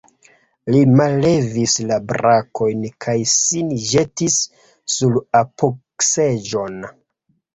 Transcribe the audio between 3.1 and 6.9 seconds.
sin ĵetis sur apogseĝon.